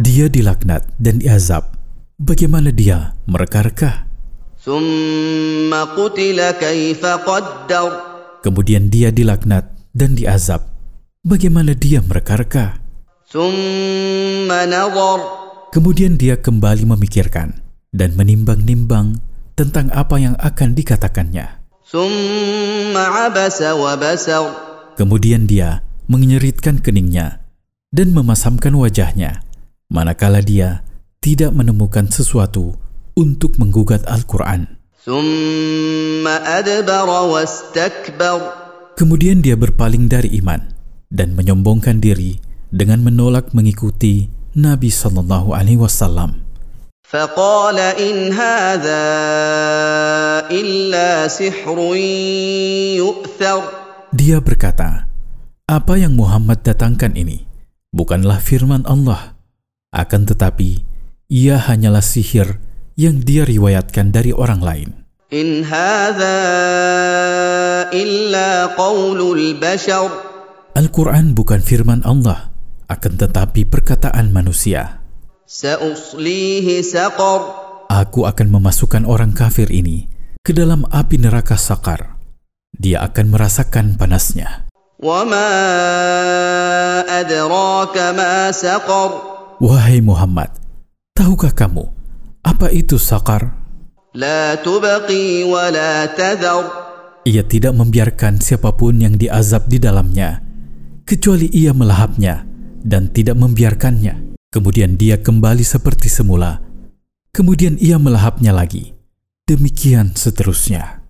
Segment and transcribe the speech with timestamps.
[0.00, 1.68] Dia dilaknat dan diazab.
[2.16, 4.08] Bagaimana dia merekarkah?
[8.40, 10.64] Kemudian dia dilaknat dan diazab.
[11.20, 12.80] Bagaimana dia merekarkah?
[15.76, 17.60] Kemudian dia kembali memikirkan
[17.92, 19.20] dan menimbang-nimbang
[19.52, 21.68] tentang apa yang akan dikatakannya.
[24.96, 27.43] Kemudian dia mengenyeritkan keningnya
[27.91, 29.43] dan memasamkan wajahnya,
[29.91, 30.83] manakala dia
[31.21, 32.79] tidak menemukan sesuatu
[33.13, 34.81] untuk menggugat Al-Quran.
[35.01, 38.39] ثم أدبر واستكبر
[38.93, 40.61] Kemudian dia berpaling dari iman
[41.09, 42.37] dan menyombongkan diri
[42.69, 46.45] dengan menolak mengikuti Nabi Shallallahu Alaihi Wasallam.
[47.11, 49.03] فقال إن هذا
[50.47, 51.77] إلا سحر
[52.95, 53.59] يؤثر
[54.15, 55.04] Dia berkata,
[55.66, 57.42] apa yang Muhammad datangkan ini
[57.90, 59.34] bukanlah firman Allah,
[59.90, 60.86] akan tetapi
[61.26, 62.62] ia hanyalah sihir
[62.94, 64.88] yang dia riwayatkan dari orang lain.
[65.34, 65.66] In
[67.90, 68.50] illa.
[70.78, 72.54] Al-Quran bukan firman Allah,
[72.86, 75.02] akan tetapi perkataan manusia.
[77.90, 80.06] Aku akan memasukkan orang kafir ini
[80.46, 82.22] ke dalam api neraka sakar.
[82.70, 84.65] Dia akan merasakan panasnya.
[89.60, 90.56] Wahai Muhammad,
[91.12, 91.84] tahukah kamu
[92.40, 93.52] apa itu sakar?
[97.28, 100.40] Ia tidak membiarkan siapa pun yang diazab di dalamnya,
[101.04, 102.48] kecuali ia melahapnya
[102.80, 104.40] dan tidak membiarkannya.
[104.48, 106.64] Kemudian dia kembali seperti semula.
[107.36, 108.96] Kemudian ia melahapnya lagi.
[109.44, 111.04] Demikian seterusnya.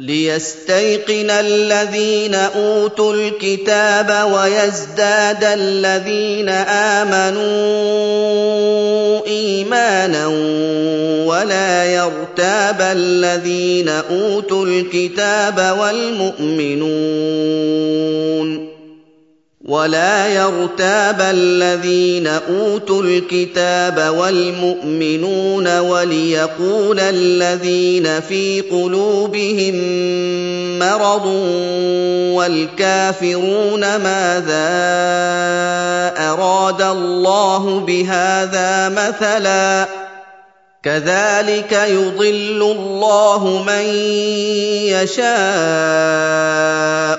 [0.00, 6.48] ليستيقن الذين أوتوا الكتاب ويزداد الذين
[6.98, 7.40] آمنوا
[9.26, 10.26] إيمانا
[11.26, 16.90] ولا يرتاب الذين أوتوا الكتاب والمؤمنون.
[19.64, 29.74] ولا يرتاب الذين أوتوا الكتاب والمؤمنون وليقول الذين في قلوبهم
[30.78, 31.26] مرض
[32.36, 34.70] والكافرون ماذا
[36.18, 40.09] أراد الله بهذا مثلاً
[40.80, 43.84] كذلك يضل الله من
[44.96, 45.30] يشاء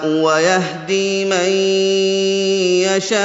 [0.01, 1.49] ويهدي من
[2.89, 3.21] يشاء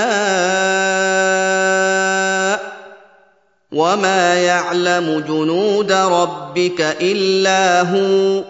[3.73, 8.45] وما يعلم جنود ربك إلا هو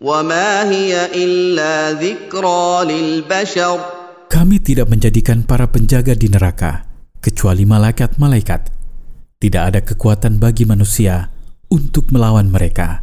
[0.00, 3.78] وما هي إلا ذكرى للبشر
[4.32, 6.88] Kami tidak menjadikan para penjaga di neraka
[7.20, 8.81] kecuali malaikat-malaikat.
[9.42, 11.34] Tidak ada kekuatan bagi manusia
[11.66, 13.02] untuk melawan mereka.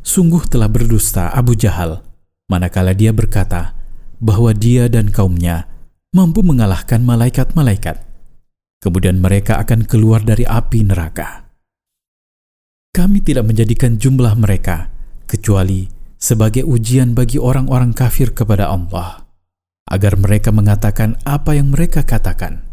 [0.00, 2.00] Sungguh telah berdusta Abu Jahal
[2.48, 3.76] manakala dia berkata
[4.16, 5.68] bahwa dia dan kaumnya
[6.16, 8.00] mampu mengalahkan malaikat-malaikat.
[8.80, 11.44] Kemudian mereka akan keluar dari api neraka.
[12.96, 14.88] Kami tidak menjadikan jumlah mereka
[15.28, 19.28] kecuali sebagai ujian bagi orang-orang kafir kepada Allah,
[19.84, 22.69] agar mereka mengatakan apa yang mereka katakan.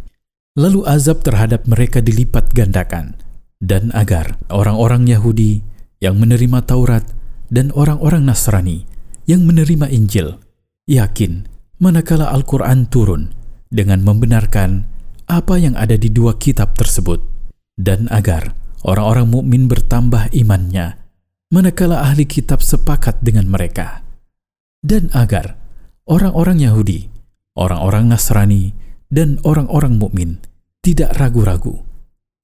[0.58, 3.14] Lalu azab terhadap mereka dilipat gandakan,
[3.62, 5.62] dan agar orang-orang Yahudi
[6.02, 7.06] yang menerima Taurat
[7.54, 8.90] dan orang-orang Nasrani
[9.30, 10.42] yang menerima Injil
[10.90, 11.46] yakin
[11.78, 13.38] manakala Al-Quran turun
[13.70, 14.88] dengan membenarkan
[15.28, 17.22] apa yang ada di dua kitab tersebut,
[17.78, 20.98] dan agar orang-orang mukmin bertambah imannya
[21.54, 24.02] manakala ahli kitab sepakat dengan mereka,
[24.82, 25.60] dan agar
[26.08, 27.12] orang-orang Yahudi,
[27.60, 28.72] orang-orang Nasrani,
[29.08, 30.44] dan orang-orang mukmin
[30.84, 31.84] tidak ragu-ragu,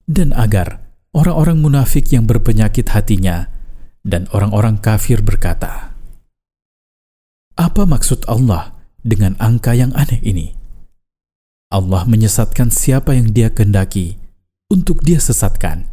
[0.04, 0.84] dan agar
[1.16, 3.48] orang-orang munafik yang berpenyakit hatinya
[4.04, 5.96] dan orang-orang kafir berkata,
[7.56, 10.52] "Apa maksud Allah dengan angka yang aneh ini?"
[11.72, 14.20] Allah menyesatkan siapa yang Dia kehendaki
[14.68, 15.88] untuk Dia sesatkan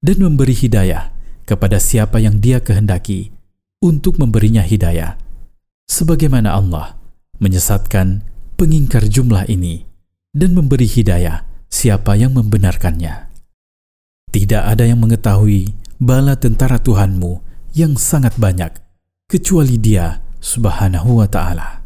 [0.00, 1.12] dan memberi hidayah
[1.44, 3.30] kepada siapa yang Dia kehendaki
[3.84, 5.20] untuk memberinya hidayah.
[5.90, 6.96] Sebagaimana Allah
[7.42, 8.22] menyesatkan
[8.56, 9.89] pengingkar jumlah ini
[10.30, 13.30] dan memberi hidayah siapa yang membenarkannya.
[14.30, 17.42] Tidak ada yang mengetahui bala tentara Tuhanmu
[17.74, 18.70] yang sangat banyak,
[19.26, 21.82] kecuali dia subhanahu wa ta'ala.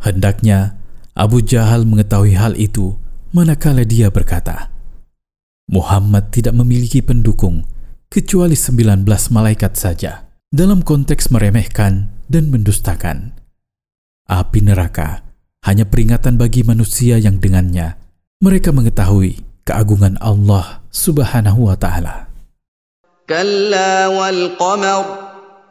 [0.00, 0.80] Hendaknya
[1.16, 2.96] Abu Jahal mengetahui hal itu
[3.32, 4.72] manakala dia berkata,
[5.68, 7.64] Muhammad tidak memiliki pendukung
[8.12, 13.32] kecuali 19 malaikat saja dalam konteks meremehkan dan mendustakan.
[14.28, 15.24] Api neraka
[15.64, 17.96] hanya peringatan bagi manusia yang dengannya
[18.44, 22.28] mereka mengetahui keagungan Allah Subhanahu wa taala.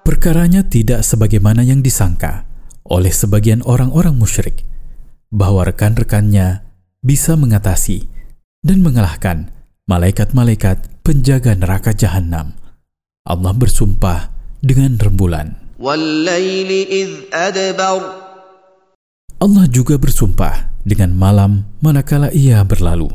[0.04, 2.50] Perkaranya tidak sebagaimana yang disangka
[2.90, 4.66] oleh sebagian orang-orang musyrik
[5.30, 6.66] bahwa rekan-rekannya
[7.06, 8.10] bisa mengatasi
[8.66, 9.54] dan mengalahkan
[9.86, 12.58] malaikat-malaikat penjaga neraka jahanam.
[13.24, 15.78] Allah bersumpah dengan rembulan.
[19.44, 23.12] Allah juga bersumpah dengan malam manakala ia berlalu.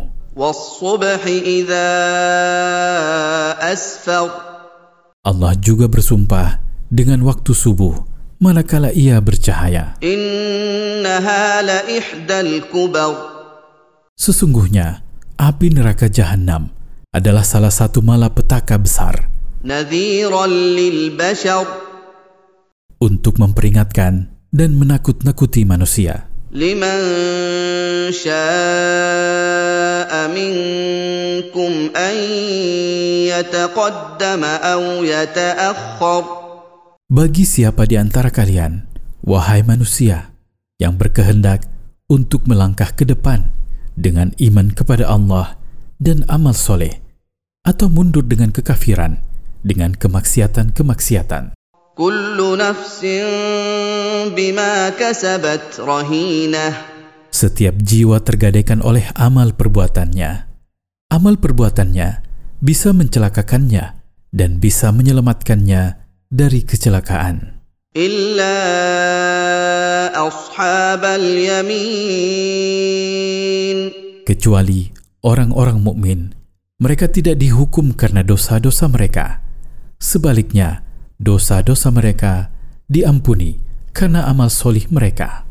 [5.25, 6.61] Allah juga bersumpah
[6.93, 8.05] dengan waktu subuh
[8.45, 9.97] manakala ia bercahaya.
[14.13, 15.01] Sesungguhnya
[15.41, 16.69] api neraka jahanam
[17.09, 19.33] adalah salah satu malapetaka besar.
[23.01, 26.34] Untuk memperingatkan dan menakut-nakuti manusia.
[26.54, 27.00] لمن
[28.14, 32.16] شاء منكم أن
[33.34, 36.24] يتقدم أو يتأخر
[37.14, 38.90] Bagi siapa di antara kalian,
[39.22, 40.34] wahai manusia,
[40.82, 41.62] yang berkehendak
[42.10, 43.54] untuk melangkah ke depan
[43.94, 45.62] dengan iman kepada Allah
[46.02, 47.06] dan amal soleh,
[47.62, 49.22] atau mundur dengan kekafiran,
[49.62, 51.54] dengan kemaksiatan-kemaksiatan.
[57.35, 60.47] Setiap jiwa tergadaikan oleh amal perbuatannya.
[61.11, 62.23] Amal perbuatannya
[62.63, 63.99] bisa mencelakakannya
[64.31, 65.99] dan bisa menyelamatkannya
[66.31, 67.59] dari kecelakaan.
[67.99, 68.55] Illa
[70.15, 71.79] ashabal yamin.
[74.23, 74.95] Kecuali
[75.27, 76.31] orang-orang mukmin,
[76.79, 79.43] mereka tidak dihukum karena dosa-dosa mereka.
[79.99, 80.87] Sebaliknya,
[81.19, 82.55] dosa-dosa mereka
[82.87, 83.59] diampuni
[83.91, 85.43] karena amal solih mereka.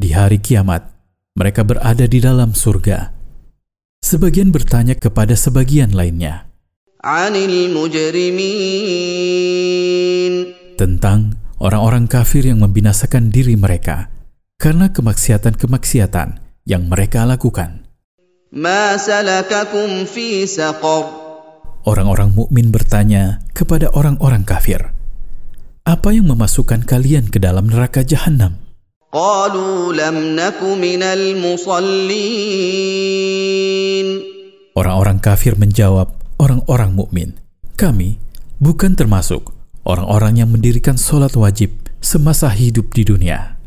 [0.00, 0.86] Di hari kiamat,
[1.34, 3.10] mereka berada di dalam surga.
[4.00, 6.46] Sebagian bertanya kepada sebagian lainnya.
[10.78, 11.20] Tentang
[11.58, 14.08] orang-orang kafir yang membinasakan diri mereka
[14.56, 17.82] karena kemaksiatan-kemaksiatan yang mereka lakukan.
[21.82, 24.94] Orang-orang mukmin bertanya kepada orang-orang kafir,
[25.82, 28.62] "Apa yang memasukkan kalian ke dalam neraka jahanam?"
[34.70, 37.34] Orang-orang kafir menjawab orang-orang mukmin,
[37.74, 38.22] "Kami
[38.62, 39.50] bukan termasuk
[39.82, 43.59] orang-orang yang mendirikan solat wajib semasa hidup di dunia."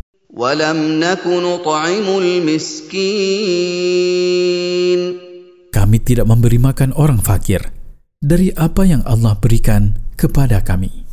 [5.69, 7.61] Kami tidak memberi makan orang fakir
[8.17, 11.05] dari apa yang Allah berikan kepada kami.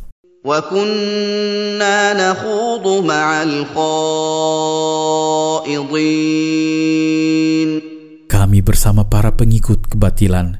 [8.25, 10.57] Kami bersama para pengikut kebatilan.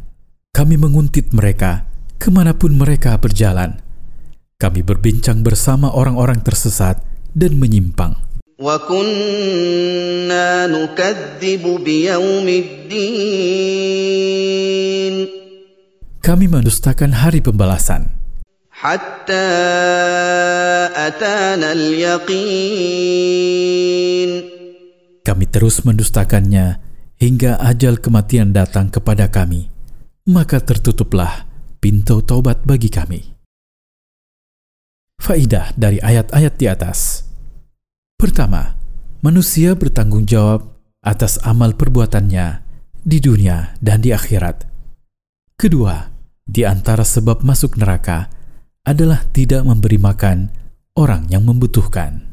[0.54, 1.90] Kami menguntit mereka
[2.22, 3.82] ke mana pun mereka berjalan.
[4.62, 7.02] Kami berbincang bersama orang-orang tersesat
[7.34, 8.31] dan menyimpang.
[8.61, 13.97] وكنا نكذب بيوم الدين
[16.27, 18.11] Kami mendustakan hari pembalasan.
[18.75, 19.47] Hatta
[20.91, 22.43] atana al-yaqin.
[25.23, 26.83] Kami terus mendustakannya
[27.23, 29.71] hingga ajal kematian datang kepada kami.
[30.27, 31.47] Maka tertutuplah
[31.79, 33.23] pintu taubat bagi kami.
[35.23, 37.23] Faidah dari ayat-ayat di atas.
[38.22, 38.78] Pertama,
[39.26, 42.62] manusia bertanggung jawab atas amal perbuatannya
[43.02, 44.62] di dunia dan di akhirat.
[45.58, 46.06] Kedua,
[46.46, 48.30] di antara sebab masuk neraka
[48.86, 50.54] adalah tidak memberi makan
[50.94, 52.31] orang yang membutuhkan.